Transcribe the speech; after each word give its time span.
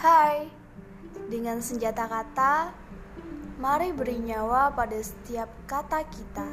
Hai, 0.00 0.48
dengan 1.28 1.60
senjata 1.60 2.08
kata, 2.08 2.72
mari 3.60 3.92
beri 3.92 4.16
nyawa 4.16 4.72
pada 4.72 4.96
setiap 4.96 5.52
kata 5.68 6.00
kita. 6.08 6.48